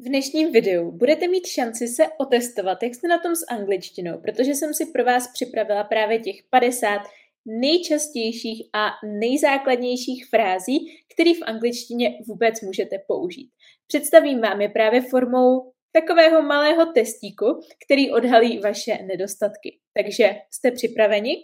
V 0.00 0.08
dnešním 0.08 0.52
videu 0.52 0.90
budete 0.90 1.28
mít 1.28 1.46
šanci 1.46 1.88
se 1.88 2.04
otestovat, 2.18 2.82
jak 2.82 2.94
jste 2.94 3.08
na 3.08 3.18
tom 3.18 3.36
s 3.36 3.46
angličtinou, 3.50 4.20
protože 4.20 4.54
jsem 4.54 4.74
si 4.74 4.86
pro 4.86 5.04
vás 5.04 5.32
připravila 5.32 5.84
právě 5.84 6.18
těch 6.18 6.36
50 6.50 7.02
nejčastějších 7.46 8.68
a 8.74 8.90
nejzákladnějších 9.20 10.26
frází, 10.30 10.78
které 11.14 11.30
v 11.30 11.42
angličtině 11.46 12.18
vůbec 12.28 12.60
můžete 12.60 12.98
použít. 13.06 13.50
Představím 13.86 14.40
vám 14.40 14.60
je 14.60 14.68
právě 14.68 15.02
formou 15.02 15.72
takového 15.92 16.42
malého 16.42 16.92
testíku, 16.92 17.60
který 17.84 18.10
odhalí 18.10 18.58
vaše 18.58 18.98
nedostatky. 19.06 19.78
Takže 19.94 20.30
jste 20.50 20.70
připraveni? 20.70 21.36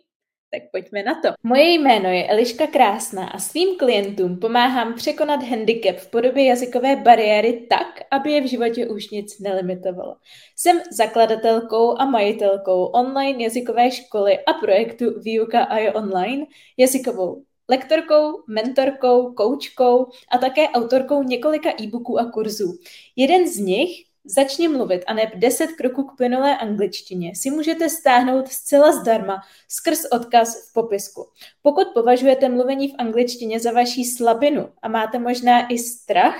Tak 0.54 0.70
pojďme 0.70 1.02
na 1.02 1.14
to. 1.14 1.28
Moje 1.42 1.74
jméno 1.74 2.08
je 2.08 2.26
Eliška 2.26 2.66
Krásná 2.66 3.26
a 3.28 3.38
svým 3.38 3.78
klientům 3.78 4.38
pomáhám 4.38 4.94
překonat 4.94 5.42
handicap 5.42 5.96
v 5.96 6.10
podobě 6.10 6.44
jazykové 6.44 6.96
bariéry 6.96 7.66
tak, 7.70 8.00
aby 8.10 8.32
je 8.32 8.40
v 8.40 8.46
životě 8.46 8.86
už 8.86 9.10
nic 9.10 9.40
nelimitovalo. 9.40 10.16
Jsem 10.56 10.80
zakladatelkou 10.92 11.98
a 11.98 12.04
majitelkou 12.04 12.84
online 12.84 13.42
jazykové 13.42 13.90
školy 13.90 14.38
a 14.38 14.52
projektu 14.52 15.20
Výuka 15.20 15.64
a 15.64 15.78
je 15.78 15.92
online, 15.92 16.46
jazykovou 16.76 17.42
lektorkou, 17.68 18.42
mentorkou, 18.48 19.32
koučkou 19.32 20.06
a 20.30 20.38
také 20.38 20.68
autorkou 20.68 21.22
několika 21.22 21.70
e-booků 21.82 22.18
a 22.18 22.30
kurzů. 22.30 22.78
Jeden 23.16 23.48
z 23.48 23.58
nich 23.58 23.90
Začni 24.26 24.68
mluvit 24.68 25.02
a 25.06 25.14
neb 25.14 25.30
10 25.34 25.66
kroků 25.66 26.04
k 26.04 26.16
plynulé 26.16 26.58
angličtině 26.58 27.32
si 27.34 27.50
můžete 27.50 27.90
stáhnout 27.90 28.48
zcela 28.48 28.92
zdarma 28.92 29.40
skrz 29.68 30.04
odkaz 30.12 30.70
v 30.70 30.72
popisku. 30.72 31.26
Pokud 31.66 31.86
považujete 31.94 32.48
mluvení 32.48 32.88
v 32.88 32.94
angličtině 32.98 33.60
za 33.60 33.72
vaší 33.72 34.04
slabinu 34.04 34.68
a 34.82 34.88
máte 34.88 35.18
možná 35.18 35.68
i 35.68 35.78
strach 35.78 36.36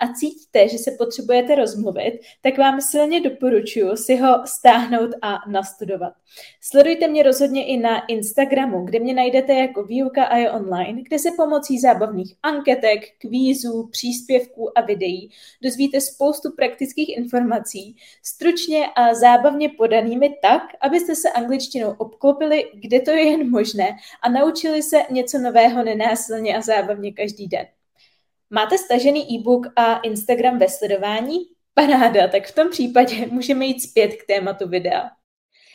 a 0.00 0.12
cítíte, 0.12 0.68
že 0.68 0.78
se 0.78 0.90
potřebujete 0.98 1.54
rozmluvit, 1.54 2.20
tak 2.42 2.58
vám 2.58 2.80
silně 2.80 3.20
doporučuji 3.20 3.96
si 3.96 4.16
ho 4.16 4.42
stáhnout 4.46 5.10
a 5.22 5.38
nastudovat. 5.48 6.12
Sledujte 6.60 7.08
mě 7.08 7.22
rozhodně 7.22 7.66
i 7.66 7.76
na 7.76 8.06
Instagramu, 8.06 8.84
kde 8.84 8.98
mě 8.98 9.14
najdete 9.14 9.54
jako 9.54 9.82
výuka 9.82 10.24
a 10.24 10.36
je 10.36 10.50
online, 10.50 11.02
kde 11.02 11.18
se 11.18 11.28
pomocí 11.36 11.78
zábavných 11.80 12.34
anketek, 12.42 13.00
kvízů, 13.18 13.88
příspěvků 13.92 14.78
a 14.78 14.80
videí 14.80 15.30
dozvíte 15.62 16.00
spoustu 16.00 16.52
praktických 16.56 17.16
informací, 17.16 17.96
stručně 18.22 18.86
a 18.96 19.14
zábavně 19.14 19.68
podanými 19.68 20.34
tak, 20.42 20.62
abyste 20.80 21.14
se 21.14 21.30
angličtinou 21.30 21.94
obklopili, 21.98 22.64
kde 22.74 23.00
to 23.00 23.10
je 23.10 23.30
jen 23.30 23.50
možné 23.50 23.96
a 24.22 24.28
naučili 24.28 24.63
se 24.82 25.02
něco 25.10 25.38
nového 25.38 25.84
nenásilně 25.84 26.56
a 26.56 26.60
zábavně 26.60 27.12
každý 27.12 27.46
den. 27.46 27.66
Máte 28.50 28.78
stažený 28.78 29.34
e-book 29.34 29.66
a 29.76 29.98
Instagram 29.98 30.58
ve 30.58 30.68
sledování? 30.68 31.38
Paráda, 31.74 32.28
tak 32.28 32.46
v 32.46 32.54
tom 32.54 32.70
případě 32.70 33.26
můžeme 33.30 33.64
jít 33.64 33.80
zpět 33.80 34.08
k 34.08 34.26
tématu 34.26 34.68
videa. 34.68 35.10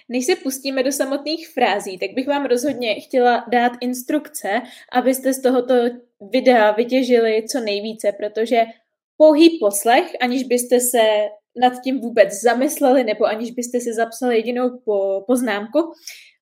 Než 0.10 0.26
se 0.26 0.36
pustíme 0.36 0.84
do 0.84 0.92
samotných 0.92 1.50
frází, 1.50 1.98
tak 1.98 2.10
bych 2.16 2.28
vám 2.28 2.46
rozhodně 2.46 2.96
chtěla 2.96 3.46
dát 3.52 3.72
instrukce, 3.82 4.62
abyste 4.92 5.34
z 5.34 5.42
tohoto 5.42 5.74
videa 6.32 6.72
vytěžili 6.72 7.46
co 7.52 7.60
nejvíce, 7.60 8.12
protože 8.12 8.64
pouhý 9.18 9.60
poslech, 9.60 10.16
aniž 10.22 10.44
byste 10.44 10.80
se 10.80 11.02
nad 11.56 11.74
tím 11.84 12.00
vůbec 12.00 12.42
zamysleli 12.42 13.04
nebo 13.04 13.26
aniž 13.26 13.52
byste 13.52 13.80
si 13.80 13.94
zapsali 13.94 14.36
jedinou 14.36 14.80
po, 14.86 15.24
poznámku, 15.28 15.94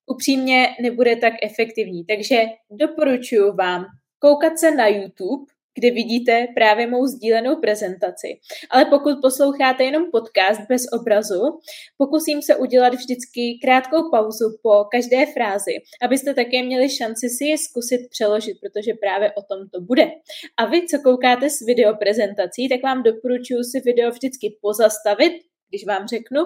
upřímně 0.08 0.68
nebude 0.82 1.16
tak 1.16 1.34
efektivní. 1.44 2.06
Takže 2.06 2.44
doporučuji 2.72 3.52
vám 3.52 3.86
koukat 4.20 4.60
se 4.60 4.72
na 4.72 4.88
YouTube, 4.88 5.46
kde 5.80 5.92
vidíte 5.92 6.48
právě 6.56 6.88
mou 6.88 7.06
sdílenou 7.06 7.56
prezentaci. 7.56 8.28
Ale 8.70 8.86
pokud 8.86 9.22
posloucháte 9.22 9.84
jenom 9.84 10.12
podcast 10.12 10.62
bez 10.70 10.82
obrazu, 10.94 11.60
pokusím 11.98 12.42
se 12.42 12.56
udělat 12.56 12.94
vždycky 12.94 13.60
krátkou 13.62 14.12
pauzu 14.12 14.46
po 14.64 14.86
každé 14.92 15.26
frázi, 15.26 15.72
abyste 16.02 16.34
také 16.34 16.64
měli 16.64 16.90
šanci 16.90 17.30
si 17.30 17.46
je 17.46 17.58
zkusit 17.58 18.02
přeložit, 18.10 18.58
protože 18.62 18.94
právě 18.94 19.32
o 19.32 19.42
tom 19.42 19.70
to 19.74 19.82
bude. 19.82 20.12
A 20.58 20.66
vy, 20.66 20.88
co 20.88 20.98
koukáte 21.04 21.50
s 21.50 21.66
video 21.66 21.96
prezentací, 21.96 22.70
tak 22.70 22.84
vám 22.84 23.04
doporučuji 23.04 23.64
si 23.64 23.80
video 23.80 24.12
vždycky 24.12 24.58
pozastavit, 24.62 25.34
když 25.70 25.86
vám 25.86 26.08
řeknu, 26.08 26.42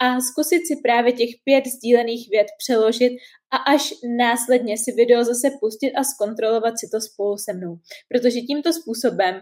a 0.00 0.20
zkusit 0.20 0.66
si 0.66 0.76
právě 0.82 1.12
těch 1.12 1.30
pět 1.44 1.66
sdílených 1.66 2.28
věd 2.30 2.46
přeložit 2.58 3.12
a 3.50 3.56
až 3.56 3.94
následně 4.18 4.78
si 4.78 4.92
video 4.92 5.24
zase 5.24 5.50
pustit 5.60 5.92
a 5.92 6.04
zkontrolovat 6.04 6.78
si 6.78 6.88
to 6.92 7.00
spolu 7.00 7.36
se 7.38 7.52
mnou. 7.52 7.76
Protože 8.08 8.40
tímto 8.40 8.72
způsobem 8.72 9.40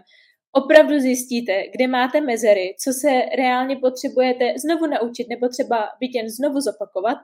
opravdu 0.51 0.99
zjistíte, 0.99 1.63
kde 1.75 1.87
máte 1.87 2.21
mezery, 2.21 2.75
co 2.83 2.93
se 2.93 3.09
reálně 3.37 3.75
potřebujete 3.75 4.53
znovu 4.63 4.85
naučit 4.87 5.27
nebo 5.29 5.49
třeba 5.49 5.89
byt 5.99 6.11
jen 6.15 6.29
znovu 6.29 6.59
zopakovat 6.59 7.17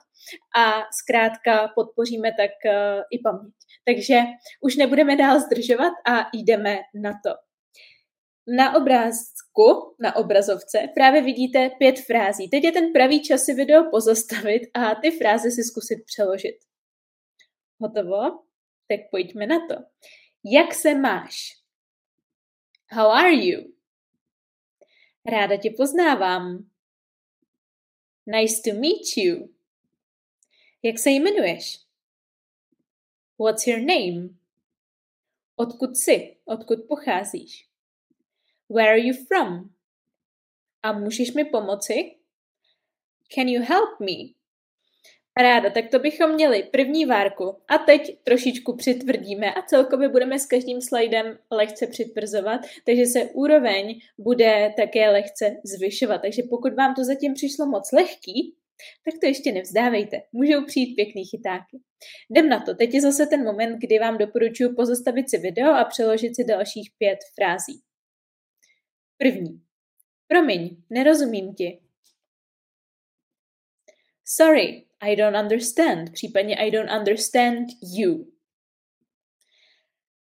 a 0.58 0.64
zkrátka 1.02 1.72
podpoříme 1.76 2.30
tak 2.42 2.52
uh, 2.66 3.02
i 3.12 3.18
paměť. 3.20 3.54
Takže 3.86 4.20
už 4.62 4.76
nebudeme 4.76 5.16
dál 5.16 5.40
zdržovat 5.40 5.94
a 6.08 6.30
jdeme 6.34 6.78
na 7.04 7.12
to. 7.26 7.53
Na 8.48 8.76
obrázku, 8.76 9.96
na 10.00 10.16
obrazovce, 10.16 10.88
právě 10.96 11.22
vidíte 11.22 11.70
pět 11.80 12.00
frází. 12.00 12.50
Teď 12.50 12.64
je 12.64 12.72
ten 12.72 12.94
pravý 12.94 13.24
čas 13.24 13.44
si 13.44 13.54
video 13.54 13.90
pozastavit 13.92 14.62
a 14.74 14.96
ty 14.96 15.12
fráze 15.12 15.52
si 15.52 15.64
zkusit 15.64 16.06
přeložit. 16.06 16.56
Hotovo? 17.80 18.22
Tak 18.88 19.00
pojďme 19.12 19.48
na 19.48 19.68
to. 19.68 19.76
Jak 20.46 20.74
se 20.74 20.96
máš? 20.96 21.64
How 22.90 23.08
are 23.08 23.34
you? 23.34 23.74
Ráda 25.26 25.58
tě 25.58 25.74
poznávám. 25.78 26.70
Nice 28.26 28.62
to 28.66 28.80
meet 28.80 29.18
you. 29.18 29.54
Jak 30.84 31.00
se 31.00 31.10
jmenuješ? 31.10 31.80
What's 33.40 33.68
your 33.68 33.80
name? 33.80 34.30
Odkud 35.56 35.98
jsi? 35.98 36.38
Odkud 36.46 36.80
pocházíš? 36.88 37.73
Where 38.70 38.90
are 38.90 39.00
you 39.00 39.14
from? 39.28 39.70
A 40.84 40.94
můžeš 40.94 41.34
mi 41.34 41.46
pomoci? 41.46 42.16
Can 43.36 43.48
you 43.48 43.64
help 43.64 44.00
me? 44.00 44.34
Ráda, 45.42 45.70
tak 45.70 45.90
to 45.90 46.00
bychom 46.00 46.34
měli 46.34 46.64
první 46.64 47.06
várku 47.06 47.56
a 47.68 47.78
teď 47.78 48.18
trošičku 48.24 48.76
přitvrdíme 48.76 49.54
a 49.54 49.62
celkově 49.62 50.10
budeme 50.10 50.40
s 50.40 50.46
každým 50.46 50.82
slajdem 50.82 51.38
lehce 51.52 51.88
přitvrzovat, 51.88 52.62
takže 52.86 53.06
se 53.06 53.26
úroveň 53.34 54.00
bude 54.18 54.74
také 54.78 55.10
lehce 55.10 55.56
zvyšovat. 55.66 56.22
Takže 56.22 56.44
pokud 56.50 56.74
vám 56.74 56.96
to 56.96 57.04
zatím 57.04 57.34
přišlo 57.34 57.66
moc 57.66 57.92
lehký, 57.92 58.56
tak 59.06 59.14
to 59.22 59.28
ještě 59.28 59.52
nevzdávejte. 59.52 60.22
Můžou 60.32 60.66
přijít 60.66 60.96
pěkný 60.96 61.26
chytáky. 61.26 61.78
Jdem 62.30 62.50
na 62.50 62.60
to. 62.60 62.76
Teď 62.76 62.94
je 62.94 63.02
zase 63.02 63.26
ten 63.26 63.44
moment, 63.44 63.78
kdy 63.80 64.00
vám 64.00 64.18
doporučuji 64.18 64.76
pozastavit 64.76 65.30
si 65.30 65.38
video 65.38 65.74
a 65.74 65.86
přeložit 65.86 66.36
si 66.36 66.44
dalších 66.44 66.92
pět 66.98 67.20
frází. 67.36 67.82
První. 69.18 69.62
Promiň, 70.28 70.84
nerozumím 70.90 71.56
ti. 71.56 71.82
Sorry, 74.26 74.86
I 75.00 75.16
don't 75.16 75.38
understand, 75.38 76.12
případně 76.14 76.56
I 76.56 76.72
don't 76.72 76.92
understand 76.92 77.68
you. 77.98 78.34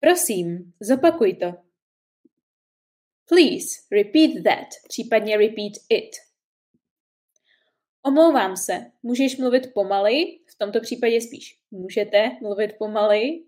Prosím, 0.01 0.73
zopakuj 0.81 1.35
to. 1.35 1.47
Please, 3.29 3.69
repeat 3.93 4.45
that, 4.45 4.69
případně 4.89 5.37
repeat 5.37 5.73
it. 5.89 6.11
Omlouvám 8.03 8.57
se, 8.57 8.93
můžeš 9.03 9.37
mluvit 9.37 9.75
pomaleji? 9.75 10.41
V 10.47 10.59
tomto 10.59 10.81
případě 10.81 11.21
spíš 11.21 11.59
můžete 11.71 12.31
mluvit 12.43 12.73
pomaleji. 12.79 13.47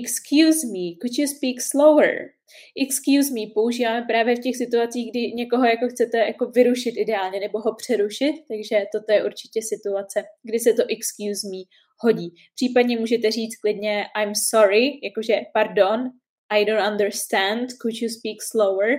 Excuse 0.00 0.66
me, 0.66 0.96
could 1.02 1.18
you 1.18 1.26
speak 1.26 1.60
slower? 1.60 2.32
Excuse 2.82 3.34
me 3.34 3.40
používáme 3.54 4.06
právě 4.06 4.36
v 4.36 4.40
těch 4.40 4.56
situacích, 4.56 5.10
kdy 5.10 5.32
někoho 5.32 5.64
jako 5.64 5.88
chcete 5.88 6.18
jako 6.18 6.46
vyrušit 6.46 6.94
ideálně 6.96 7.40
nebo 7.40 7.60
ho 7.60 7.74
přerušit, 7.74 8.34
takže 8.48 8.86
toto 8.92 9.12
je 9.12 9.24
určitě 9.24 9.60
situace, 9.62 10.24
kdy 10.42 10.58
se 10.58 10.72
to 10.72 10.82
excuse 10.82 11.48
me 11.50 11.62
hodí. 11.98 12.34
Případně 12.54 12.98
můžete 12.98 13.30
říct 13.30 13.56
klidně 13.56 14.04
I'm 14.18 14.34
sorry, 14.34 15.00
jakože 15.02 15.40
pardon, 15.54 16.10
I 16.50 16.64
don't 16.64 16.92
understand, 16.92 17.70
could 17.82 17.94
you 18.02 18.08
speak 18.08 18.36
slower? 18.42 18.98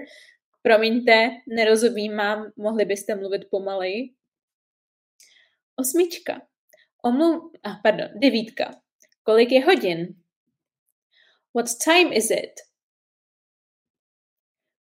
Promiňte, 0.62 1.30
nerozumím 1.48 2.16
mám, 2.16 2.52
mohli 2.58 2.86
byste 2.86 3.16
mluvit 3.16 3.42
pomaleji. 3.52 4.14
Osmička. 5.76 6.42
Omluv... 7.06 7.52
Ah, 7.64 7.80
pardon, 7.84 8.08
devítka. 8.20 8.72
Kolik 9.24 9.52
je 9.52 9.66
hodin? 9.66 10.08
What 11.56 11.68
time 11.86 12.14
is 12.14 12.32
it? 12.32 12.73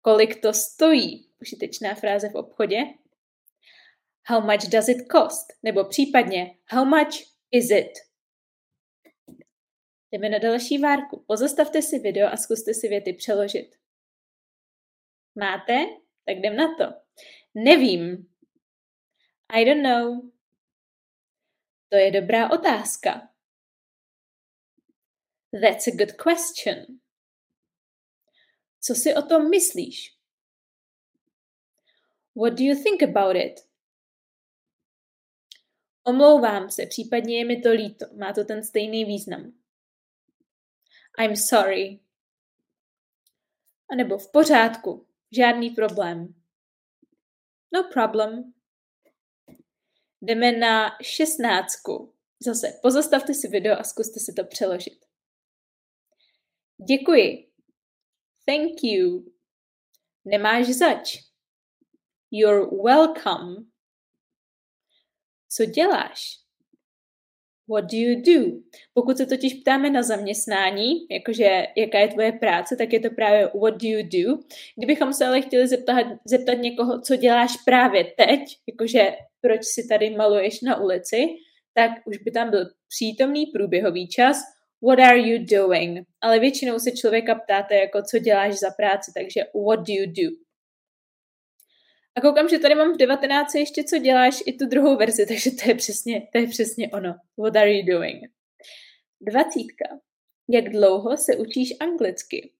Kolik 0.08 0.40
to 0.42 0.52
stojí? 0.52 1.30
Užitečná 1.40 1.94
fráze 1.94 2.28
v 2.28 2.34
obchodě. 2.34 2.78
How 4.26 4.40
much 4.40 4.70
does 4.70 4.88
it 4.88 5.06
cost? 5.12 5.46
Nebo 5.62 5.84
případně 5.84 6.58
How 6.70 6.84
much 6.84 7.14
is 7.50 7.70
it? 7.70 7.92
Jdeme 10.12 10.28
na 10.28 10.38
další 10.38 10.78
várku. 10.78 11.24
Pozastavte 11.26 11.82
si 11.82 11.98
video 11.98 12.28
a 12.32 12.36
zkuste 12.36 12.74
si 12.74 12.88
věty 12.88 13.12
přeložit. 13.12 13.76
Máte? 15.34 15.86
Tak 16.26 16.36
jdem 16.36 16.56
na 16.56 16.76
to. 16.76 16.84
Nevím. 17.54 18.32
I 19.48 19.64
don't 19.64 19.82
know. 19.82 20.30
To 21.88 21.96
je 21.96 22.10
dobrá 22.10 22.50
otázka. 22.50 23.28
That's 25.62 25.86
a 25.86 25.90
good 25.90 26.12
question. 26.12 27.07
Co 28.88 28.94
si 28.94 29.14
o 29.14 29.22
tom 29.22 29.50
myslíš? 29.50 30.18
What 32.42 32.54
do 32.54 32.64
you 32.64 32.82
think 32.82 33.02
about 33.02 33.36
it? 33.36 33.68
Omlouvám 36.04 36.70
se, 36.70 36.86
případně 36.86 37.38
je 37.38 37.44
mi 37.44 37.60
to 37.60 37.70
líto. 37.70 38.06
Má 38.18 38.32
to 38.32 38.44
ten 38.44 38.64
stejný 38.64 39.04
význam. 39.04 39.52
I'm 41.20 41.36
sorry. 41.36 42.00
A 43.90 43.94
nebo 43.94 44.18
v 44.18 44.32
pořádku. 44.32 45.06
Žádný 45.32 45.70
problém. 45.70 46.34
No 47.74 47.90
problem. 47.92 48.52
Jdeme 50.22 50.52
na 50.52 50.98
šestnáctku. 51.02 52.14
Zase 52.40 52.78
pozastavte 52.82 53.34
si 53.34 53.48
video 53.48 53.78
a 53.80 53.84
zkuste 53.84 54.20
si 54.20 54.32
to 54.32 54.44
přeložit. 54.44 55.06
Děkuji. 56.88 57.47
Thank 58.48 58.80
you. 58.82 59.24
Nemáš 60.24 60.66
zač. 60.66 61.18
You're 62.30 62.66
welcome. 62.84 63.68
Co 65.48 65.64
děláš? 65.64 66.36
What 67.70 67.84
do 67.84 67.96
you 67.96 68.22
do? 68.22 68.56
Pokud 68.94 69.16
se 69.16 69.26
totiž 69.26 69.54
ptáme 69.54 69.90
na 69.90 70.02
zaměstnání, 70.02 70.92
jakože 71.10 71.66
jaká 71.76 71.98
je 71.98 72.08
tvoje 72.08 72.32
práce, 72.32 72.76
tak 72.76 72.92
je 72.92 73.00
to 73.00 73.10
právě 73.10 73.50
what 73.60 73.74
do 73.74 73.88
you 73.88 74.02
do. 74.02 74.42
Kdybychom 74.76 75.12
se 75.12 75.26
ale 75.26 75.42
chtěli 75.42 75.68
zeptat, 75.68 76.06
zeptat 76.24 76.54
někoho, 76.54 77.00
co 77.00 77.16
děláš 77.16 77.52
právě 77.64 78.04
teď, 78.04 78.40
jakože 78.68 79.16
proč 79.40 79.60
si 79.64 79.88
tady 79.88 80.10
maluješ 80.10 80.60
na 80.60 80.80
ulici, 80.80 81.26
tak 81.74 81.90
už 82.06 82.18
by 82.18 82.30
tam 82.30 82.50
byl 82.50 82.70
přítomný 82.88 83.46
průběhový 83.46 84.08
čas 84.08 84.57
what 84.82 84.98
are 84.98 85.18
you 85.18 85.44
doing? 85.50 86.06
Ale 86.20 86.38
většinou 86.38 86.78
se 86.78 86.90
člověka 86.90 87.34
ptáte, 87.34 87.74
jako 87.74 88.02
co 88.02 88.18
děláš 88.18 88.54
za 88.54 88.70
práci, 88.70 89.12
takže 89.14 89.40
what 89.66 89.78
do 89.78 89.92
you 89.92 90.06
do? 90.06 90.36
A 92.14 92.20
koukám, 92.20 92.48
že 92.48 92.58
tady 92.58 92.74
mám 92.74 92.94
v 92.94 92.96
19 92.96 93.54
ještě 93.54 93.84
co 93.84 93.98
děláš 93.98 94.42
i 94.46 94.52
tu 94.52 94.66
druhou 94.66 94.96
verzi, 94.96 95.26
takže 95.28 95.50
to 95.50 95.68
je 95.68 95.74
přesně, 95.74 96.28
to 96.32 96.38
je 96.38 96.46
přesně 96.46 96.90
ono. 96.90 97.14
What 97.38 97.56
are 97.56 97.72
you 97.72 97.86
doing? 97.86 98.24
Dvacítka. 99.20 99.84
Jak 100.50 100.68
dlouho 100.68 101.16
se 101.16 101.36
učíš 101.36 101.72
anglicky? 101.80 102.52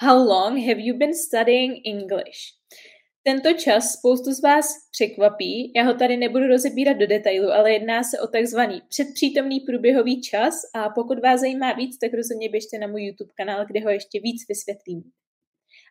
How 0.00 0.28
long 0.28 0.58
have 0.58 0.80
you 0.80 0.98
been 0.98 1.14
studying 1.14 1.86
English? 1.86 2.38
Tento 3.28 3.52
čas 3.52 3.92
spoustu 3.92 4.32
z 4.32 4.42
vás 4.42 4.66
překvapí, 4.90 5.72
já 5.76 5.82
ho 5.82 5.94
tady 5.94 6.16
nebudu 6.16 6.46
rozebírat 6.46 6.96
do 6.96 7.06
detailu, 7.06 7.48
ale 7.48 7.72
jedná 7.72 8.02
se 8.02 8.20
o 8.20 8.26
takzvaný 8.26 8.82
předpřítomný 8.88 9.60
průběhový 9.60 10.22
čas 10.22 10.54
a 10.74 10.88
pokud 10.88 11.18
vás 11.22 11.40
zajímá 11.40 11.72
víc, 11.72 11.98
tak 11.98 12.10
rozhodně 12.14 12.48
běžte 12.48 12.78
na 12.78 12.86
můj 12.86 13.02
YouTube 13.02 13.32
kanál, 13.36 13.66
kde 13.66 13.80
ho 13.80 13.90
ještě 13.90 14.20
víc 14.20 14.48
vysvětlím. 14.48 15.02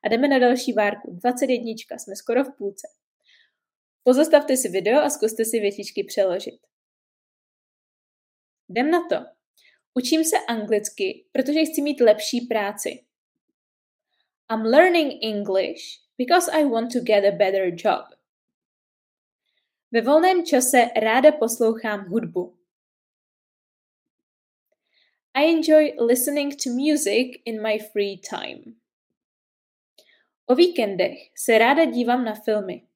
A 0.03 0.09
jdeme 0.09 0.27
na 0.27 0.39
další 0.39 0.73
várku. 0.73 1.11
21. 1.11 1.73
Jsme 1.97 2.15
skoro 2.15 2.43
v 2.43 2.57
půlce. 2.57 2.87
Pozastavte 4.03 4.57
si 4.57 4.69
video 4.69 5.01
a 5.01 5.09
zkuste 5.09 5.45
si 5.45 5.59
větičky 5.59 6.03
přeložit. 6.03 6.59
Jdem 8.69 8.91
na 8.91 9.07
to. 9.09 9.15
Učím 9.93 10.23
se 10.23 10.35
anglicky, 10.49 11.25
protože 11.31 11.65
chci 11.65 11.81
mít 11.81 12.01
lepší 12.01 12.41
práci. 12.41 12.89
I'm 14.51 14.61
learning 14.61 15.13
English 15.23 16.06
because 16.17 16.49
I 16.49 16.63
want 16.63 16.91
to 16.91 16.99
get 16.99 17.25
a 17.25 17.31
better 17.31 17.71
job. 17.71 18.17
Ve 19.91 20.01
volném 20.01 20.45
čase 20.45 20.89
ráda 20.95 21.31
poslouchám 21.31 22.09
hudbu. 22.09 22.57
I 25.33 25.43
enjoy 25.43 25.93
listening 25.99 26.55
to 26.63 26.69
music 26.69 27.41
in 27.45 27.61
my 27.61 27.79
free 27.79 28.17
time. 28.17 28.75
O 30.45 30.55
víkendech 30.55 31.17
se 31.35 31.57
ráda 31.57 31.85
dívám 31.85 32.25
na 32.25 32.33
filmy. 32.35 32.87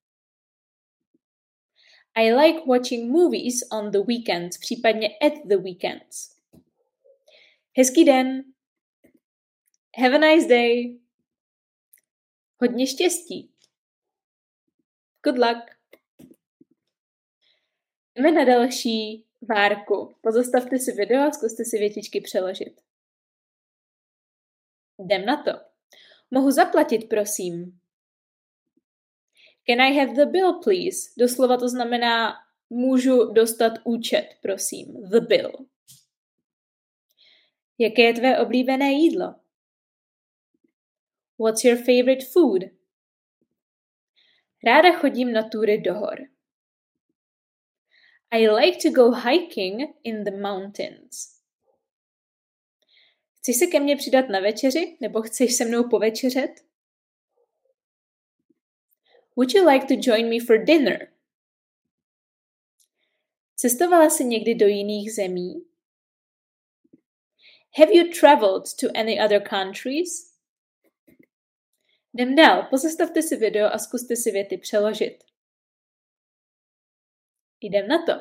I 2.15 2.33
like 2.33 2.65
watching 2.65 3.11
movies 3.11 3.63
on 3.71 3.91
the 3.91 4.01
weekends, 4.01 4.57
případně 4.57 5.09
at 5.21 5.33
the 5.47 5.57
weekends. 5.57 6.35
Hezký 7.77 8.05
den. 8.05 8.43
Have 9.97 10.15
a 10.15 10.17
nice 10.17 10.47
day. 10.47 10.99
Hodně 12.61 12.87
štěstí. 12.87 13.51
Good 15.23 15.37
luck. 15.37 15.71
Jdeme 18.15 18.31
na 18.31 18.43
další 18.43 19.25
várku. 19.41 20.15
Pozastavte 20.21 20.79
si 20.79 20.91
video 20.91 21.21
a 21.21 21.31
zkuste 21.31 21.65
si 21.65 21.77
větičky 21.77 22.21
přeložit. 22.21 22.81
Jdem 24.99 25.25
na 25.25 25.43
to. 25.43 25.51
Mohu 26.31 26.51
zaplatit, 26.51 27.09
prosím. 27.09 27.79
Can 29.67 29.81
I 29.81 29.97
have 29.97 30.13
the 30.13 30.25
bill, 30.25 30.53
please? 30.53 31.09
Doslova 31.17 31.57
to 31.57 31.69
znamená, 31.69 32.33
můžu 32.69 33.25
dostat 33.33 33.73
účet, 33.83 34.29
prosím. 34.41 35.09
The 35.09 35.19
bill. 35.19 35.51
Jaké 37.77 38.01
je 38.01 38.13
tvé 38.13 38.39
oblíbené 38.39 38.91
jídlo? 38.91 39.40
What's 41.41 41.63
your 41.63 41.77
favorite 41.77 42.23
food? 42.23 42.69
Ráda 44.63 44.99
chodím 44.99 45.33
na 45.33 45.49
tury 45.49 45.77
do 45.77 45.93
hor. 45.93 46.17
I 48.31 48.47
like 48.47 48.77
to 48.81 48.91
go 48.91 49.11
hiking 49.11 49.95
in 50.03 50.23
the 50.23 50.31
mountains. 50.31 51.41
Chceš 53.39 53.57
se 53.57 53.67
ke 53.67 53.79
mně 53.79 53.95
přidat 53.95 54.29
na 54.29 54.39
večeři, 54.39 54.97
nebo 55.01 55.21
chceš 55.21 55.55
se 55.55 55.65
mnou 55.65 55.89
povečeřet? 55.89 56.51
Would 59.35 59.53
you 59.55 59.69
like 59.69 59.85
to 59.85 59.93
join 59.97 60.29
me 60.29 60.45
for 60.45 60.65
dinner? 60.65 61.11
Cestovala 63.55 64.09
jsi 64.09 64.25
někdy 64.25 64.55
do 64.55 64.67
jiných 64.67 65.13
zemí? 65.13 65.65
Have 67.77 67.93
you 67.93 68.13
traveled 68.19 68.63
to 68.79 68.87
any 68.95 69.21
other 69.25 69.49
countries? 69.49 70.30
Jdem 72.13 72.35
dál, 72.35 72.67
pozastavte 72.69 73.21
si 73.21 73.35
video 73.35 73.67
a 73.73 73.77
zkuste 73.77 74.15
si 74.15 74.31
věty 74.31 74.57
přeložit. 74.57 75.23
Jdem 77.61 77.87
na 77.87 78.05
to. 78.05 78.11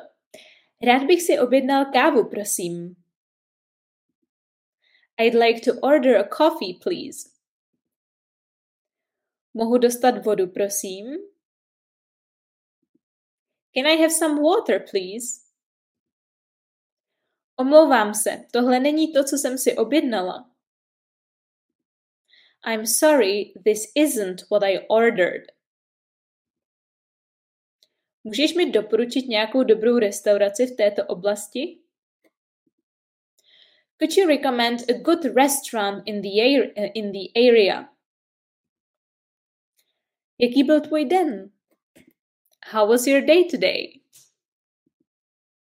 Rád 0.85 1.03
bych 1.03 1.21
si 1.21 1.39
objednal 1.39 1.85
kávu, 1.85 2.29
prosím. 2.29 2.95
I'd 5.19 5.35
like 5.35 5.71
to 5.71 5.79
order 5.79 6.17
a 6.17 6.29
coffee, 6.37 6.79
please. 6.83 7.29
Mohu 9.53 9.77
dostat 9.77 10.25
vodu, 10.25 10.47
prosím? 10.47 11.05
Can 13.73 13.87
I 13.87 13.97
have 13.97 14.09
some 14.09 14.41
water, 14.41 14.85
please? 14.91 15.41
Omlouvám 17.55 18.13
se, 18.13 18.45
tohle 18.53 18.79
není 18.79 19.13
to, 19.13 19.23
co 19.23 19.37
jsem 19.37 19.57
si 19.57 19.77
objednala. 19.77 20.50
I'm 22.63 22.85
sorry, 22.85 23.53
this 23.65 23.91
isn't 23.95 24.43
what 24.49 24.63
I 24.63 24.85
ordered. 24.89 25.51
Můžeš 28.23 28.53
mi 28.53 28.71
doporučit 28.71 29.27
nějakou 29.27 29.63
dobrou 29.63 29.99
restauraci 29.99 30.67
v 30.67 30.75
této 30.75 31.05
oblasti? 31.05 31.79
Could 34.01 34.17
you 34.17 34.27
recommend 34.27 34.89
a 34.89 34.93
good 34.93 35.25
restaurant 35.25 36.03
in 36.05 36.21
the, 36.21 36.41
air, 36.41 36.71
in 36.93 37.11
the 37.11 37.49
area? 37.49 37.89
Jaký 40.39 40.63
byl 40.63 40.81
tvůj 40.81 41.05
den? 41.05 41.51
How 42.65 42.87
was 42.87 43.07
your 43.07 43.21
day 43.25 43.45
today? 43.45 44.01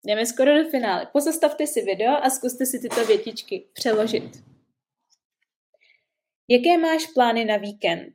Jdeme 0.07 0.25
skoro 0.25 0.63
do 0.63 0.69
finále. 0.69 1.05
Pozastavte 1.05 1.67
si 1.67 1.81
video 1.81 2.11
a 2.11 2.29
zkuste 2.29 2.65
si 2.65 2.79
tyto 2.79 3.05
větičky 3.05 3.67
přeložit. 3.73 4.54
Jaké 6.47 6.77
máš 6.77 7.07
plány 7.07 7.45
na 7.45 7.57
víkend? 7.57 8.13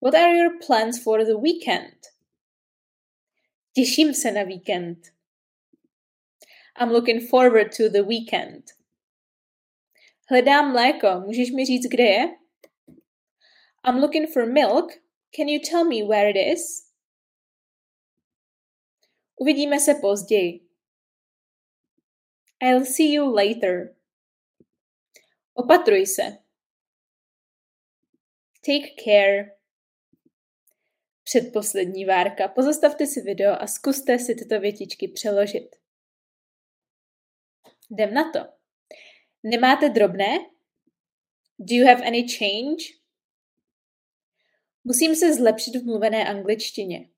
What 0.00 0.14
are 0.14 0.36
your 0.36 0.58
plans 0.66 1.02
for 1.02 1.24
the 1.24 1.34
weekend? 1.34 2.06
Těším 3.72 4.14
se 4.14 4.32
na 4.32 4.42
víkend. 4.42 4.98
I'm 6.80 6.90
looking 6.90 7.28
forward 7.30 7.76
to 7.76 7.88
the 7.88 8.02
weekend. 8.02 8.64
Hledám 10.28 10.72
mléko, 10.72 11.20
můžeš 11.26 11.50
mi 11.50 11.64
říct, 11.64 11.86
kde 11.86 12.04
je? 12.04 12.36
I'm 13.88 13.96
looking 14.00 14.32
for 14.32 14.46
milk. 14.46 14.92
Can 15.36 15.48
you 15.48 15.60
tell 15.70 15.84
me 15.84 16.04
where 16.08 16.30
it 16.30 16.36
is? 16.52 16.92
Uvidíme 19.36 19.80
se 19.80 19.94
později. 19.94 20.68
I'll 22.60 22.84
see 22.84 23.12
you 23.12 23.34
later. 23.34 23.96
Opatruj 25.54 26.06
se. 26.06 26.47
Take 28.68 29.02
care. 29.04 29.56
Předposlední 31.24 32.04
várka. 32.04 32.48
Pozastavte 32.48 33.06
si 33.06 33.20
video 33.20 33.62
a 33.62 33.66
zkuste 33.66 34.18
si 34.18 34.34
tyto 34.34 34.60
větičky 34.60 35.08
přeložit. 35.08 35.76
Jdem 37.90 38.14
na 38.14 38.32
to. 38.32 38.38
Nemáte 39.42 39.88
drobné? 39.88 40.38
Do 41.58 41.74
you 41.74 41.86
have 41.86 42.06
any 42.06 42.26
change? 42.28 42.84
Musím 44.84 45.16
se 45.16 45.34
zlepšit 45.34 45.76
v 45.76 45.84
mluvené 45.84 46.28
angličtině. 46.28 47.10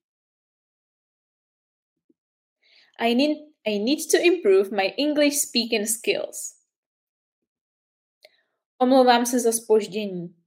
I 2.99 3.15
need, 3.15 3.39
I 3.65 3.79
need 3.79 3.99
to 4.11 4.19
improve 4.23 4.77
my 4.77 4.95
English 4.99 5.37
speaking 5.37 5.89
skills. 5.89 6.61
Omlouvám 8.79 9.27
se 9.27 9.41
za 9.41 9.53
spoždění. 9.53 10.40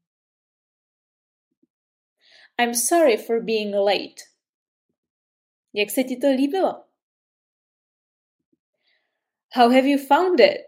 I'm 2.58 2.74
sorry 2.74 3.18
for 3.18 3.42
being 3.42 3.76
late. 3.76 4.22
Jak 5.74 5.90
se 5.90 6.04
ti 6.04 6.18
to 6.18 6.28
líbilo? 6.28 6.84
How 9.56 9.70
have 9.70 9.88
you 9.88 9.98
found 9.98 10.40
it? 10.40 10.66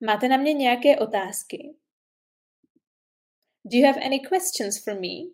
Máte 0.00 0.28
na 0.28 0.36
mě 0.36 0.52
nějaké 0.52 0.98
otázky? 0.98 1.76
Do 3.64 3.78
you 3.78 3.86
have 3.86 4.00
any 4.00 4.20
questions 4.20 4.84
for 4.84 4.94
me? 4.94 5.32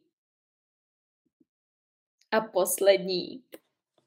A 2.30 2.40
poslední. 2.40 3.44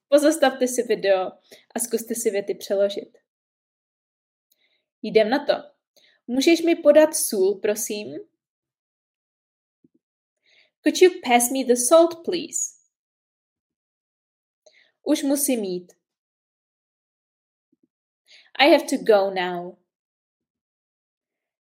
Pozastavte 0.08 0.68
si 0.68 0.84
video 0.84 1.32
a 1.76 1.80
zkuste 1.80 2.16
si 2.16 2.30
věty 2.32 2.56
přeložit. 2.56 3.18
Jdem 5.02 5.30
na 5.30 5.46
to. 5.46 5.54
Můžeš 6.28 6.62
mi 6.62 6.76
podat 6.76 7.16
sůl, 7.16 7.56
prosím? 7.56 8.33
Could 10.84 11.02
you 11.02 11.22
pass 11.22 11.50
me 11.52 11.64
the 11.64 11.76
salt, 11.76 12.26
please? 12.26 12.76
Už 15.04 15.24
musím 15.24 15.64
jít. 15.64 15.94
I 18.60 18.70
have 18.70 18.86
to 18.90 18.98
go 18.98 19.30
now. 19.30 19.78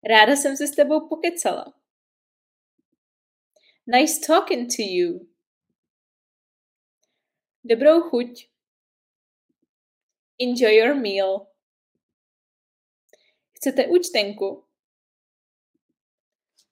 Ráda 0.10 0.36
jsem 0.36 0.58
se 0.58 0.68
s 0.68 0.72
tebou 0.72 1.10
pokecala. 1.10 1.74
Nice 3.88 4.28
talking 4.28 4.68
to 4.76 4.82
you. 4.82 5.28
Dobrou 7.64 8.02
chuť. 8.10 8.50
Enjoy 10.40 10.76
your 10.76 10.96
meal. 10.96 11.48
Chcete 13.54 13.88
účtenku? 13.88 14.68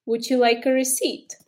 Would 0.05 0.29
you 0.29 0.41
like 0.41 0.69
a 0.69 0.73
receipt? 0.73 1.42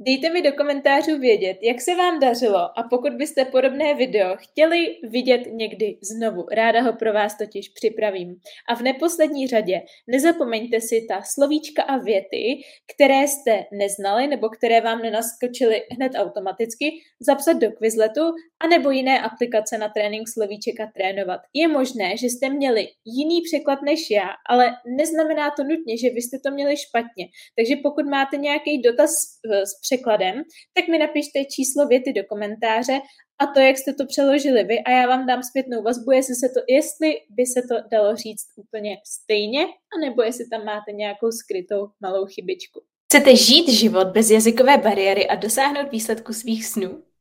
Dejte 0.00 0.30
mi 0.30 0.42
do 0.42 0.52
komentářů 0.52 1.18
vědět, 1.18 1.58
jak 1.62 1.80
se 1.80 1.94
vám 1.94 2.20
dařilo 2.20 2.78
a 2.78 2.82
pokud 2.90 3.12
byste 3.12 3.44
podobné 3.44 3.94
video 3.94 4.36
chtěli 4.36 4.96
vidět 5.02 5.40
někdy 5.52 5.98
znovu, 6.02 6.46
ráda 6.52 6.82
ho 6.82 6.92
pro 6.92 7.12
vás 7.12 7.38
totiž 7.38 7.68
připravím. 7.68 8.36
A 8.68 8.74
v 8.74 8.82
neposlední 8.82 9.46
řadě 9.46 9.80
nezapomeňte 10.06 10.80
si 10.80 11.06
ta 11.08 11.22
slovíčka 11.34 11.82
a 11.82 11.96
věty, 11.96 12.62
které 12.94 13.28
jste 13.28 13.64
neznali 13.72 14.26
nebo 14.26 14.48
které 14.48 14.80
vám 14.80 15.02
nenaskočily 15.02 15.82
hned 15.90 16.12
automaticky, 16.16 16.90
zapsat 17.20 17.52
do 17.52 17.70
Quizletu 17.72 18.22
anebo 18.60 18.90
jiné 18.90 19.20
aplikace 19.20 19.78
na 19.78 19.88
trénink 19.88 20.28
slovíček 20.28 20.80
a 20.80 20.86
trénovat. 20.94 21.40
Je 21.54 21.68
možné, 21.68 22.16
že 22.16 22.26
jste 22.26 22.50
měli 22.50 22.88
jiný 23.04 23.42
překlad 23.42 23.82
než 23.82 24.10
já, 24.10 24.28
ale 24.50 24.70
neznamená 24.96 25.50
to 25.50 25.64
nutně, 25.64 25.98
že 25.98 26.10
vy 26.10 26.22
jste 26.22 26.38
to 26.46 26.50
měli 26.50 26.76
špatně. 26.76 27.24
Takže 27.56 27.76
pokud 27.82 28.04
máte 28.06 28.36
nějaký 28.36 28.82
dotaz 28.82 29.10
s 29.44 29.87
překladem, 29.88 30.34
tak 30.74 30.88
mi 30.88 30.98
napište 30.98 31.44
číslo 31.44 31.86
věty 31.86 32.12
do 32.12 32.22
komentáře 32.24 33.00
a 33.40 33.46
to, 33.46 33.60
jak 33.60 33.78
jste 33.78 33.92
to 33.94 34.06
přeložili 34.06 34.64
vy 34.64 34.78
a 34.78 34.90
já 34.90 35.06
vám 35.06 35.26
dám 35.26 35.42
zpětnou 35.42 35.82
vazbu, 35.82 36.10
jestli, 36.10 36.34
se 36.34 36.48
to, 36.48 36.60
jestli 36.68 37.08
by 37.30 37.46
se 37.46 37.60
to 37.68 37.74
dalo 37.92 38.16
říct 38.16 38.46
úplně 38.56 38.96
stejně, 39.06 39.66
anebo 39.96 40.22
jestli 40.22 40.44
tam 40.48 40.64
máte 40.64 40.92
nějakou 40.92 41.30
skrytou 41.30 41.88
malou 42.00 42.26
chybičku. 42.26 42.80
Chcete 43.08 43.36
žít 43.36 43.68
život 43.68 44.06
bez 44.06 44.30
jazykové 44.30 44.78
bariéry 44.78 45.28
a 45.28 45.34
dosáhnout 45.34 45.90
výsledku 45.92 46.32
svých 46.32 46.66
snů? 46.66 47.02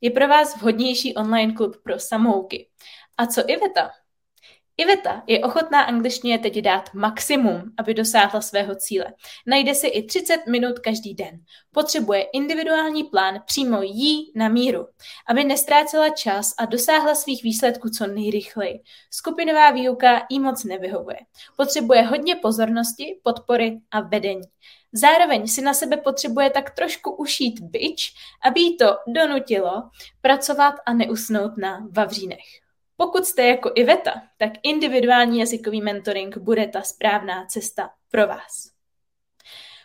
je 0.00 0.10
pro 0.10 0.28
vás 0.28 0.56
vhodnější 0.56 1.14
online 1.14 1.52
klub 1.52 1.76
pro 1.82 1.98
samouky. 1.98 2.68
A 3.16 3.26
co 3.26 3.50
Iveta? 3.50 3.90
Iveta 4.76 5.22
je 5.26 5.40
ochotná 5.44 5.82
angličtině 5.82 6.38
teď 6.38 6.58
dát 6.58 6.94
maximum, 6.94 7.62
aby 7.78 7.94
dosáhla 7.94 8.40
svého 8.40 8.74
cíle. 8.74 9.04
Najde 9.46 9.74
si 9.74 9.86
i 9.86 10.02
30 10.06 10.46
minut 10.46 10.78
každý 10.78 11.14
den. 11.14 11.40
Potřebuje 11.72 12.22
individuální 12.22 13.04
plán 13.04 13.40
přímo 13.46 13.82
jí 13.82 14.32
na 14.36 14.48
míru, 14.48 14.86
aby 15.28 15.44
nestrácela 15.44 16.08
čas 16.08 16.54
a 16.58 16.64
dosáhla 16.64 17.14
svých 17.14 17.42
výsledků 17.42 17.88
co 17.88 18.06
nejrychleji. 18.06 18.80
Skupinová 19.10 19.70
výuka 19.70 20.26
jí 20.30 20.40
moc 20.40 20.64
nevyhovuje. 20.64 21.18
Potřebuje 21.56 22.02
hodně 22.02 22.36
pozornosti, 22.36 23.20
podpory 23.22 23.80
a 23.90 24.00
vedení. 24.00 24.42
Zároveň 24.92 25.46
si 25.46 25.62
na 25.62 25.74
sebe 25.74 25.96
potřebuje 25.96 26.50
tak 26.50 26.70
trošku 26.70 27.10
ušít 27.10 27.60
byč, 27.60 28.14
aby 28.44 28.60
jí 28.60 28.76
to 28.76 28.96
donutilo 29.06 29.82
pracovat 30.20 30.74
a 30.86 30.92
neusnout 30.92 31.56
na 31.58 31.86
vavřínech. 31.90 32.63
Pokud 32.96 33.24
jste 33.24 33.46
jako 33.46 33.72
Iveta, 33.74 34.22
tak 34.38 34.52
individuální 34.62 35.40
jazykový 35.40 35.82
mentoring 35.82 36.38
bude 36.38 36.66
ta 36.66 36.82
správná 36.82 37.46
cesta 37.46 37.90
pro 38.10 38.26
vás. 38.26 38.74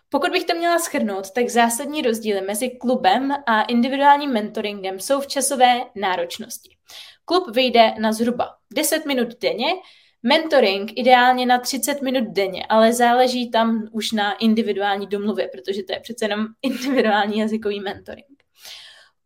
Pokud 0.09 0.31
bych 0.31 0.43
to 0.43 0.55
měla 0.55 0.79
schrnout, 0.79 1.31
tak 1.31 1.49
zásadní 1.49 2.01
rozdíly 2.01 2.41
mezi 2.41 2.69
klubem 2.69 3.31
a 3.45 3.61
individuálním 3.61 4.33
mentoringem 4.33 4.99
jsou 4.99 5.21
v 5.21 5.27
časové 5.27 5.81
náročnosti. 5.95 6.75
Klub 7.25 7.55
vyjde 7.55 7.93
na 7.99 8.11
zhruba 8.11 8.55
10 8.73 9.05
minut 9.05 9.27
denně, 9.41 9.67
mentoring 10.23 10.91
ideálně 10.95 11.45
na 11.45 11.59
30 11.59 12.01
minut 12.01 12.23
denně, 12.27 12.65
ale 12.69 12.93
záleží 12.93 13.51
tam 13.51 13.87
už 13.91 14.11
na 14.11 14.33
individuální 14.33 15.07
domluvě, 15.07 15.47
protože 15.47 15.83
to 15.83 15.93
je 15.93 15.99
přece 15.99 16.25
jenom 16.25 16.45
individuální 16.61 17.39
jazykový 17.39 17.79
mentoring. 17.79 18.38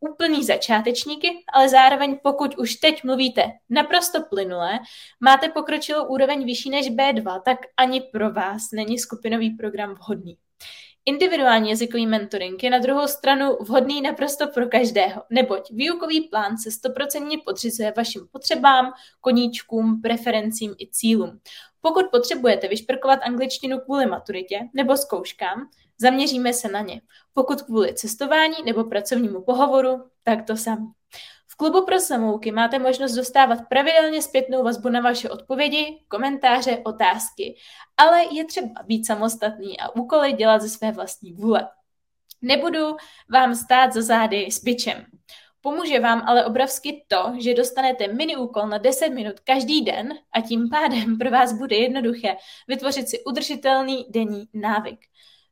úplný 0.00 0.44
začátečníky, 0.44 1.28
ale 1.52 1.68
zároveň 1.68 2.18
pokud 2.22 2.58
už 2.58 2.74
teď 2.74 3.04
mluvíte 3.04 3.42
naprosto 3.70 4.22
plynule, 4.30 4.78
máte 5.20 5.48
pokročilou 5.48 6.06
úroveň 6.06 6.44
vyšší 6.44 6.70
než 6.70 6.90
B2, 6.90 7.42
tak 7.44 7.58
ani 7.76 8.00
pro 8.00 8.32
vás 8.32 8.62
není 8.72 8.98
skupinový 8.98 9.50
program 9.50 9.94
vhodný. 9.94 10.38
Individuální 11.08 11.70
jazykový 11.70 12.06
mentoring 12.06 12.62
je 12.62 12.70
na 12.70 12.78
druhou 12.78 13.06
stranu 13.06 13.56
vhodný 13.60 14.00
naprosto 14.00 14.48
pro 14.48 14.66
každého, 14.66 15.22
neboť 15.30 15.70
výukový 15.70 16.20
plán 16.20 16.58
se 16.58 16.70
stoprocentně 16.70 17.38
podřizuje 17.38 17.92
vašim 17.96 18.28
potřebám, 18.32 18.92
koníčkům, 19.20 20.00
preferencím 20.02 20.74
i 20.78 20.88
cílům. 20.90 21.40
Pokud 21.80 22.04
potřebujete 22.12 22.68
vyšperkovat 22.68 23.18
angličtinu 23.22 23.78
kvůli 23.78 24.06
maturitě 24.06 24.60
nebo 24.74 24.96
zkouškám, 24.96 25.68
Zaměříme 26.00 26.52
se 26.52 26.68
na 26.68 26.80
ně. 26.80 27.00
Pokud 27.34 27.62
kvůli 27.62 27.94
cestování 27.94 28.54
nebo 28.64 28.84
pracovnímu 28.84 29.42
pohovoru, 29.42 30.04
tak 30.22 30.46
to 30.46 30.56
sami. 30.56 30.86
Klubu 31.60 31.84
pro 31.84 32.00
samouky 32.00 32.52
máte 32.52 32.78
možnost 32.78 33.14
dostávat 33.14 33.58
pravidelně 33.68 34.22
zpětnou 34.22 34.62
vazbu 34.62 34.88
na 34.88 35.00
vaše 35.00 35.30
odpovědi, 35.30 36.04
komentáře, 36.08 36.78
otázky, 36.84 37.56
ale 37.96 38.24
je 38.34 38.44
třeba 38.44 38.82
být 38.86 39.06
samostatný 39.06 39.80
a 39.80 39.94
úkoly 39.94 40.32
dělat 40.32 40.62
ze 40.62 40.68
své 40.68 40.92
vlastní 40.92 41.32
vůle. 41.32 41.68
Nebudu 42.42 42.96
vám 43.32 43.54
stát 43.54 43.92
za 43.92 44.02
zády 44.02 44.46
s 44.50 44.64
bičem. 44.64 45.04
Pomůže 45.60 46.00
vám 46.00 46.22
ale 46.26 46.44
obrovsky 46.44 47.04
to, 47.08 47.32
že 47.38 47.54
dostanete 47.54 48.08
mini 48.08 48.36
úkol 48.36 48.66
na 48.66 48.78
10 48.78 49.08
minut 49.08 49.40
každý 49.40 49.84
den 49.84 50.14
a 50.32 50.40
tím 50.40 50.68
pádem 50.70 51.18
pro 51.18 51.30
vás 51.30 51.52
bude 51.52 51.76
jednoduché 51.76 52.36
vytvořit 52.68 53.08
si 53.08 53.24
udržitelný 53.24 54.06
denní 54.10 54.48
návyk. 54.54 55.00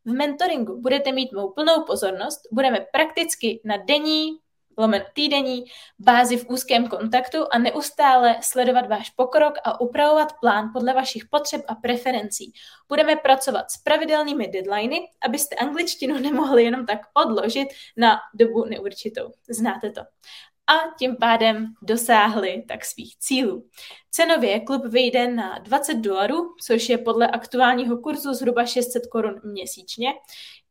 V 0.04 0.12
mentoringu 0.12 0.80
budete 0.80 1.12
mít 1.12 1.32
mou 1.32 1.50
plnou 1.50 1.84
pozornost, 1.86 2.40
budeme 2.52 2.86
prakticky 2.92 3.60
na 3.64 3.76
denní, 3.76 4.38
lomen 4.78 5.04
týdenní 5.12 5.64
bázi 5.98 6.36
v 6.36 6.50
úzkém 6.50 6.88
kontaktu 6.88 7.38
a 7.50 7.58
neustále 7.58 8.36
sledovat 8.40 8.88
váš 8.88 9.10
pokrok 9.10 9.54
a 9.64 9.80
upravovat 9.80 10.32
plán 10.40 10.70
podle 10.72 10.94
vašich 10.94 11.24
potřeb 11.30 11.62
a 11.68 11.74
preferencí. 11.74 12.52
Budeme 12.88 13.16
pracovat 13.16 13.70
s 13.70 13.76
pravidelnými 13.76 14.48
deadliny, 14.48 15.00
abyste 15.26 15.56
angličtinu 15.56 16.18
nemohli 16.20 16.64
jenom 16.64 16.86
tak 16.86 17.00
odložit 17.14 17.68
na 17.96 18.18
dobu 18.34 18.64
neurčitou. 18.64 19.32
Znáte 19.48 19.90
to 19.90 20.00
a 20.66 20.94
tím 20.98 21.16
pádem 21.16 21.74
dosáhli 21.82 22.64
tak 22.68 22.84
svých 22.84 23.16
cílů. 23.18 23.68
Cenově 24.10 24.60
klub 24.60 24.84
vyjde 24.84 25.28
na 25.28 25.58
20 25.58 25.94
dolarů, 25.94 26.54
což 26.66 26.88
je 26.88 26.98
podle 26.98 27.28
aktuálního 27.28 27.98
kurzu 27.98 28.34
zhruba 28.34 28.66
600 28.66 29.06
korun 29.06 29.40
měsíčně. 29.44 30.08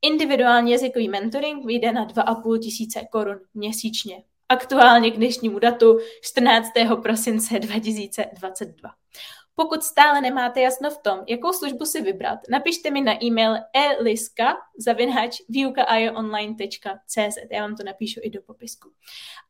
Individuální 0.02 0.72
jazykový 0.72 1.10
mentoring 1.10 1.66
vyjde 1.66 1.92
na 1.92 2.08
2,5 2.08 2.60
tisíce 2.60 3.02
korun 3.12 3.40
měsíčně. 3.54 4.24
Aktuálně 4.50 5.12
k 5.12 5.16
dnešnímu 5.16 5.60
datu 5.60 6.00
14. 6.22 6.70
prosince 7.02 7.60
2022. 7.60 8.90
Pokud 9.56 9.84
stále 9.84 10.22
nemáte 10.22 10.62
jasno 10.62 10.90
v 10.90 10.98
tom, 10.98 11.20
jakou 11.28 11.54
službu 11.54 11.86
si 11.86 12.02
vybrat, 12.02 12.40
napište 12.50 12.92
mi 12.92 13.02
na 13.02 13.24
e-mail 13.24 13.56
eliska 13.74 14.54
zavinhač 14.78 15.38
Já 17.52 17.62
vám 17.62 17.76
to 17.76 17.84
napíšu 17.84 18.20
i 18.24 18.30
do 18.30 18.42
popisku. 18.42 18.92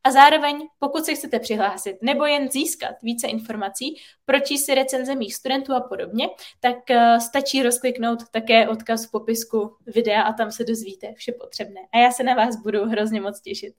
A 0.04 0.10
zároveň, 0.10 0.68
pokud 0.78 1.04
se 1.04 1.14
chcete 1.14 1.38
přihlásit 1.40 1.96
nebo 2.02 2.24
jen 2.26 2.50
získat 2.50 2.94
více 3.02 3.26
informací, 3.26 3.96
pročíst 4.24 4.66
si 4.66 4.74
recenze 4.74 5.14
mých 5.14 5.34
studentů 5.34 5.74
a 5.74 5.80
podobně, 5.80 6.28
tak 6.60 6.76
uh, 6.90 7.18
stačí 7.18 7.62
rozkliknout 7.62 8.28
také 8.30 8.68
odkaz 8.68 9.06
v 9.06 9.10
popisku 9.10 9.76
videa 9.86 10.22
a 10.22 10.32
tam 10.32 10.50
se 10.52 10.64
dozvíte 10.64 11.14
vše 11.14 11.32
potřebné. 11.32 11.80
A 11.92 11.98
já 11.98 12.10
se 12.10 12.22
na 12.22 12.34
vás 12.34 12.56
budu 12.56 12.84
hrozně 12.84 13.20
moc 13.20 13.40
těšit. 13.40 13.74